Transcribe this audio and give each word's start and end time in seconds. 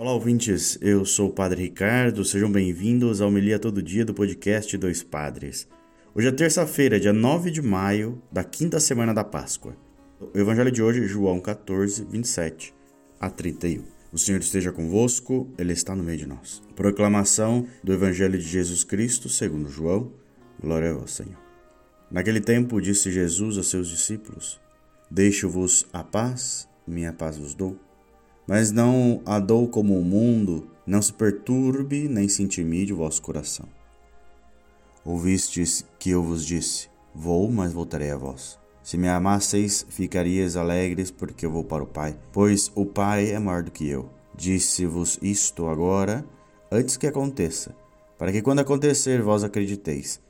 Olá, 0.00 0.14
ouvintes. 0.14 0.78
Eu 0.80 1.04
sou 1.04 1.28
o 1.28 1.32
Padre 1.32 1.64
Ricardo. 1.64 2.24
Sejam 2.24 2.50
bem-vindos 2.50 3.20
ao 3.20 3.30
Melia 3.30 3.58
Todo 3.58 3.82
Dia 3.82 4.02
do 4.02 4.14
podcast 4.14 4.74
Dois 4.78 5.02
Padres. 5.02 5.68
Hoje 6.14 6.26
é 6.26 6.32
terça-feira, 6.32 6.98
dia 6.98 7.12
9 7.12 7.50
de 7.50 7.60
maio, 7.60 8.18
da 8.32 8.42
quinta 8.42 8.80
semana 8.80 9.12
da 9.12 9.22
Páscoa. 9.22 9.76
O 10.18 10.38
evangelho 10.38 10.72
de 10.72 10.82
hoje 10.82 11.06
João 11.06 11.38
14, 11.38 12.06
27 12.06 12.72
a 13.20 13.28
31. 13.28 13.84
O 14.10 14.16
Senhor 14.16 14.40
esteja 14.40 14.72
convosco, 14.72 15.52
Ele 15.58 15.74
está 15.74 15.94
no 15.94 16.02
meio 16.02 16.16
de 16.16 16.26
nós. 16.26 16.62
Proclamação 16.74 17.66
do 17.84 17.92
Evangelho 17.92 18.38
de 18.38 18.48
Jesus 18.48 18.82
Cristo 18.82 19.28
segundo 19.28 19.68
João. 19.68 20.10
Glória 20.58 20.92
a 20.92 20.94
vós, 20.94 21.10
Senhor. 21.10 21.36
Naquele 22.10 22.40
tempo 22.40 22.80
disse 22.80 23.12
Jesus 23.12 23.58
aos 23.58 23.68
seus 23.68 23.90
discípulos: 23.90 24.58
Deixo-vos 25.10 25.86
a 25.92 26.02
paz, 26.02 26.66
minha 26.86 27.12
paz 27.12 27.36
vos 27.36 27.54
dou. 27.54 27.89
Mas 28.46 28.70
não 28.70 29.22
a 29.24 29.38
dou 29.38 29.68
como 29.68 29.98
o 29.98 30.04
mundo, 30.04 30.68
não 30.86 31.00
se 31.00 31.12
perturbe 31.12 32.08
nem 32.08 32.28
se 32.28 32.42
intimide 32.42 32.92
o 32.92 32.96
vosso 32.96 33.22
coração. 33.22 33.68
Ouvistes 35.04 35.86
que 35.98 36.10
eu 36.10 36.22
vos 36.22 36.44
disse: 36.44 36.88
Vou, 37.14 37.50
mas 37.50 37.72
voltarei 37.72 38.10
a 38.10 38.16
vós. 38.16 38.58
Se 38.82 38.96
me 38.96 39.08
amasseis, 39.08 39.86
ficarias 39.88 40.56
alegres, 40.56 41.10
porque 41.10 41.46
eu 41.46 41.50
vou 41.50 41.64
para 41.64 41.82
o 41.82 41.86
Pai, 41.86 42.18
pois 42.32 42.72
o 42.74 42.84
Pai 42.84 43.30
é 43.30 43.38
maior 43.38 43.62
do 43.62 43.70
que 43.70 43.88
eu. 43.88 44.10
Disse-vos 44.34 45.18
isto 45.22 45.68
agora, 45.68 46.24
antes 46.72 46.96
que 46.96 47.06
aconteça, 47.06 47.74
para 48.18 48.32
que 48.32 48.42
quando 48.42 48.60
acontecer 48.60 49.22
vós 49.22 49.44
acrediteis. 49.44 50.20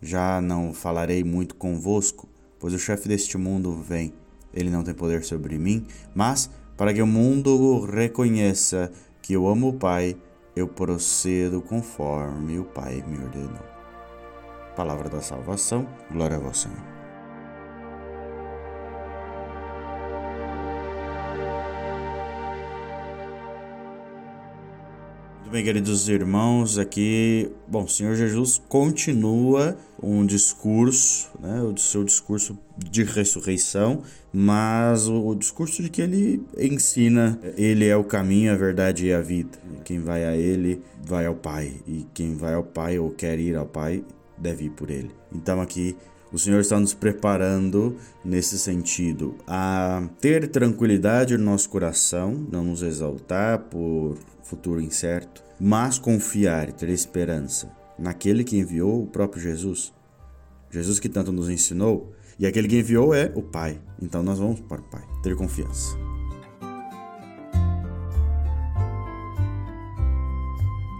Já 0.00 0.40
não 0.40 0.72
falarei 0.72 1.22
muito 1.22 1.54
convosco, 1.54 2.28
pois 2.58 2.72
o 2.74 2.78
chefe 2.78 3.08
deste 3.08 3.36
mundo 3.36 3.72
vem. 3.72 4.12
Ele 4.54 4.70
não 4.70 4.82
tem 4.82 4.94
poder 4.94 5.24
sobre 5.24 5.58
mim, 5.58 5.86
mas 6.14 6.50
para 6.82 6.92
que 6.92 7.00
o 7.00 7.06
mundo 7.06 7.86
reconheça 7.86 8.90
que 9.22 9.34
eu 9.34 9.46
amo 9.46 9.68
o 9.68 9.72
Pai, 9.72 10.16
eu 10.56 10.66
procedo 10.66 11.62
conforme 11.62 12.58
o 12.58 12.64
Pai 12.64 13.04
me 13.06 13.22
ordenou. 13.22 13.62
Palavra 14.74 15.08
da 15.08 15.20
salvação, 15.20 15.86
glória 16.10 16.38
a 16.38 16.40
vós, 16.40 16.58
Senhor. 16.58 17.01
Bem, 25.52 25.62
queridos 25.62 26.08
irmãos, 26.08 26.78
aqui, 26.78 27.52
bom, 27.68 27.84
o 27.84 27.88
Senhor 27.88 28.14
Jesus 28.14 28.58
continua 28.70 29.76
um 30.02 30.24
discurso, 30.24 31.28
né, 31.38 31.60
o 31.60 31.76
seu 31.76 32.02
discurso 32.04 32.58
de 32.78 33.04
ressurreição, 33.04 34.02
mas 34.32 35.06
o, 35.08 35.26
o, 35.26 35.34
discurso 35.34 35.82
de 35.82 35.90
que 35.90 36.00
ele 36.00 36.42
ensina, 36.56 37.38
ele 37.54 37.86
é 37.86 37.94
o 37.94 38.02
caminho, 38.02 38.50
a 38.50 38.56
verdade 38.56 39.04
e 39.04 39.12
a 39.12 39.20
vida. 39.20 39.58
Quem 39.84 40.00
vai 40.00 40.24
a 40.24 40.34
ele 40.34 40.80
vai 41.04 41.26
ao 41.26 41.34
Pai, 41.34 41.70
e 41.86 42.06
quem 42.14 42.34
vai 42.34 42.54
ao 42.54 42.64
Pai 42.64 42.98
ou 42.98 43.10
quer 43.10 43.38
ir 43.38 43.54
ao 43.54 43.66
Pai 43.66 44.02
deve 44.38 44.64
ir 44.64 44.70
por 44.70 44.88
ele. 44.88 45.10
Então 45.30 45.60
aqui 45.60 45.94
o 46.32 46.38
Senhor 46.38 46.60
está 46.60 46.80
nos 46.80 46.94
preparando 46.94 47.96
nesse 48.24 48.58
sentido 48.58 49.36
a 49.46 50.08
ter 50.20 50.48
tranquilidade 50.48 51.36
no 51.36 51.44
nosso 51.44 51.68
coração, 51.68 52.46
não 52.50 52.64
nos 52.64 52.82
exaltar 52.82 53.58
por 53.58 54.16
futuro 54.42 54.80
incerto, 54.80 55.42
mas 55.60 55.98
confiar 55.98 56.68
e 56.68 56.72
ter 56.72 56.88
esperança 56.88 57.70
naquele 57.98 58.44
que 58.44 58.58
enviou 58.58 59.02
o 59.02 59.06
próprio 59.06 59.42
Jesus. 59.42 59.92
Jesus 60.70 60.98
que 60.98 61.08
tanto 61.08 61.30
nos 61.30 61.50
ensinou, 61.50 62.12
e 62.38 62.46
aquele 62.46 62.66
que 62.66 62.78
enviou 62.78 63.14
é 63.14 63.30
o 63.34 63.42
Pai. 63.42 63.78
Então 64.00 64.22
nós 64.22 64.38
vamos 64.38 64.60
para 64.60 64.80
o 64.80 64.84
Pai, 64.84 65.02
ter 65.22 65.36
confiança. 65.36 66.11